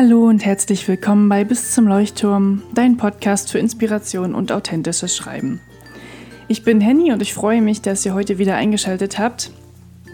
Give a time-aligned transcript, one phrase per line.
[0.00, 5.60] Hallo und herzlich willkommen bei Bis zum Leuchtturm, dein Podcast für Inspiration und authentisches Schreiben.
[6.46, 9.50] Ich bin Henny und ich freue mich, dass ihr heute wieder eingeschaltet habt.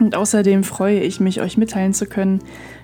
[0.00, 2.40] Und außerdem freue ich mich, euch mitteilen zu können,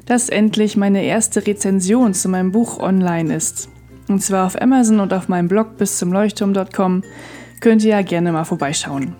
[0.06, 3.68] dass endlich meine erste Rezension zu meinem Buch online ist.
[4.06, 7.02] Und zwar auf Amazon und auf meinem Blog bis zum Leuchtturm.com
[7.58, 9.16] könnt ihr ja gerne mal vorbeischauen.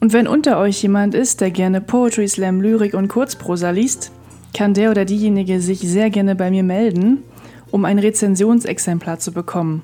[0.00, 4.12] Und wenn unter euch jemand ist, der gerne Poetry Slam, Lyrik und Kurzprosa liest,
[4.56, 7.22] kann der oder diejenige sich sehr gerne bei mir melden,
[7.70, 9.82] um ein Rezensionsexemplar zu bekommen.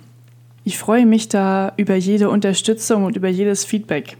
[0.64, 4.16] Ich freue mich da über jede Unterstützung und über jedes Feedback.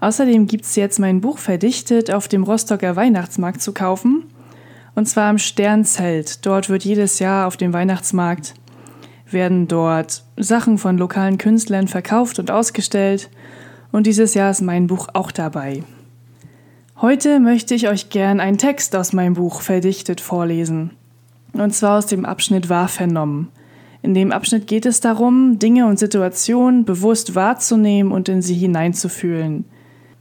[0.00, 4.24] Außerdem gibt es jetzt mein Buch verdichtet auf dem Rostocker Weihnachtsmarkt zu kaufen.
[4.94, 6.46] Und zwar am Sternzelt.
[6.46, 8.54] Dort wird jedes Jahr auf dem Weihnachtsmarkt
[9.32, 13.28] werden dort Sachen von lokalen Künstlern verkauft und ausgestellt.
[13.92, 15.82] Und dieses Jahr ist mein Buch auch dabei.
[17.00, 20.90] Heute möchte ich euch gern einen Text aus meinem Buch verdichtet vorlesen.
[21.52, 23.52] Und zwar aus dem Abschnitt Wahr vernommen.
[24.02, 29.64] In dem Abschnitt geht es darum, Dinge und Situationen bewusst wahrzunehmen und in sie hineinzufühlen.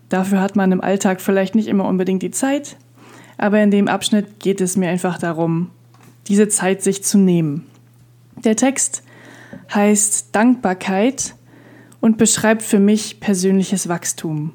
[0.09, 2.77] Dafür hat man im Alltag vielleicht nicht immer unbedingt die Zeit,
[3.39, 5.71] aber in dem Abschnitt geht es mir einfach darum,
[6.27, 7.65] diese Zeit sich zu nehmen.
[8.43, 9.01] Der Text
[9.73, 11.33] heißt Dankbarkeit
[12.01, 14.53] und beschreibt für mich persönliches Wachstum.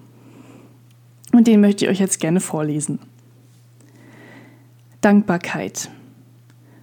[1.32, 3.00] Und den möchte ich euch jetzt gerne vorlesen.
[5.00, 5.90] Dankbarkeit.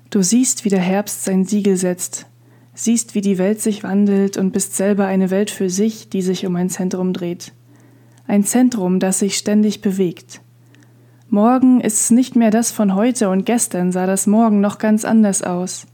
[0.10, 2.26] Du siehst, wie der Herbst sein Siegel setzt,
[2.74, 6.46] siehst, wie die Welt sich wandelt und bist selber eine Welt für sich, die sich
[6.46, 7.54] um ein Zentrum dreht.
[8.28, 10.42] Ein Zentrum, das sich ständig bewegt.
[11.30, 15.06] Morgen ist es nicht mehr das von heute und gestern sah das Morgen noch ganz
[15.06, 15.86] anders aus.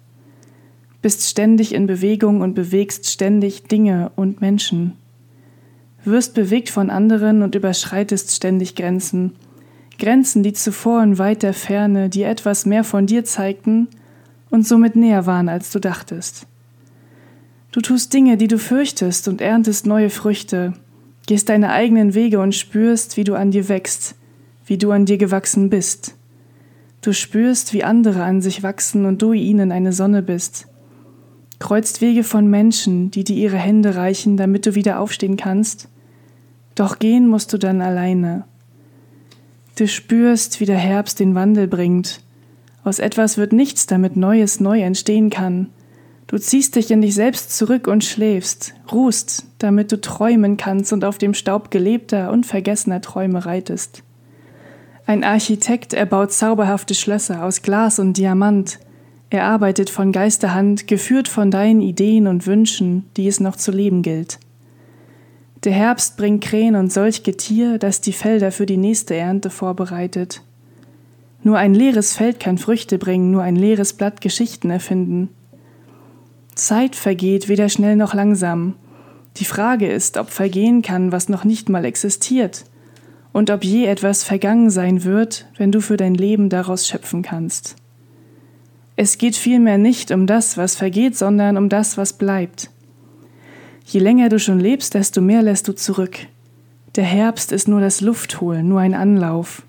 [1.01, 4.93] Bist ständig in Bewegung und bewegst ständig Dinge und Menschen
[6.05, 9.33] wirst bewegt von anderen und überschreitest ständig Grenzen.
[9.97, 13.87] Grenzen, die zuvor in weiter Ferne dir etwas mehr von dir zeigten
[14.49, 16.47] und somit näher waren, als du dachtest.
[17.71, 20.73] Du tust Dinge, die du fürchtest und erntest neue Früchte,
[21.27, 24.15] gehst deine eigenen Wege und spürst, wie du an dir wächst,
[24.65, 26.15] wie du an dir gewachsen bist.
[27.01, 30.67] Du spürst, wie andere an sich wachsen und du ihnen eine Sonne bist.
[31.59, 35.87] Kreuzt Wege von Menschen, die dir ihre Hände reichen, damit du wieder aufstehen kannst
[36.75, 38.43] doch gehen musst du dann alleine.
[39.77, 42.21] Du spürst, wie der Herbst den Wandel bringt.
[42.83, 45.69] Aus etwas wird nichts, damit Neues neu entstehen kann.
[46.27, 51.05] Du ziehst dich in dich selbst zurück und schläfst, ruhst, damit du träumen kannst und
[51.05, 54.03] auf dem Staub gelebter und vergessener Träume reitest.
[55.05, 58.79] Ein Architekt erbaut zauberhafte Schlösser aus Glas und Diamant.
[59.29, 64.01] Er arbeitet von Geisterhand, geführt von deinen Ideen und Wünschen, die es noch zu leben
[64.01, 64.39] gilt.
[65.65, 70.43] Der Herbst bringt Krähen und solch Getier, das die Felder für die nächste Ernte vorbereitet.
[71.41, 75.29] Nur ein leeres Feld kann Früchte bringen, nur ein leeres Blatt Geschichten erfinden.
[76.53, 78.75] Zeit vergeht weder schnell noch langsam.
[79.37, 82.65] Die Frage ist, ob vergehen kann, was noch nicht mal existiert,
[83.33, 87.75] und ob je etwas vergangen sein wird, wenn du für dein Leben daraus schöpfen kannst.
[88.95, 92.69] Es geht vielmehr nicht um das, was vergeht, sondern um das, was bleibt.
[93.87, 96.17] Je länger du schon lebst, desto mehr lässt du zurück.
[96.95, 99.61] Der Herbst ist nur das Luftholen, nur ein Anlauf.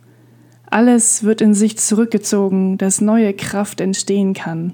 [0.70, 4.72] Alles wird in sich zurückgezogen, dass neue Kraft entstehen kann.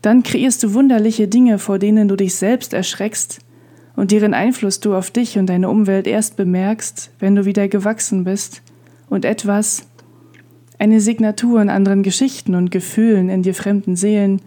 [0.00, 3.40] Dann kreierst du wunderliche Dinge, vor denen du dich selbst erschreckst
[3.96, 8.22] und deren Einfluss du auf dich und deine Umwelt erst bemerkst, wenn du wieder gewachsen
[8.22, 8.62] bist
[9.10, 9.88] und etwas,
[10.78, 14.40] eine Signatur in anderen Geschichten und Gefühlen in dir fremden Seelen,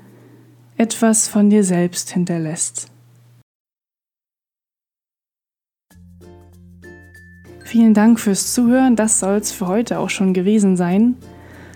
[0.78, 2.90] etwas von dir selbst hinterlässt.
[7.70, 8.96] Vielen Dank fürs Zuhören.
[8.96, 11.14] Das soll es für heute auch schon gewesen sein.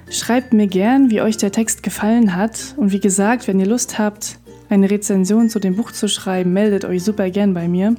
[0.09, 2.73] Schreibt mir gern, wie euch der Text gefallen hat.
[2.77, 4.39] Und wie gesagt, wenn ihr Lust habt,
[4.71, 7.93] eine Rezension zu dem Buch zu schreiben, meldet euch super gern bei mir.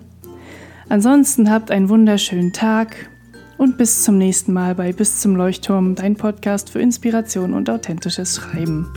[0.88, 2.96] Ansonsten habt einen wunderschönen Tag
[3.58, 8.34] und bis zum nächsten Mal bei Bis zum Leuchtturm, dein Podcast für Inspiration und authentisches
[8.34, 8.88] Schreiben.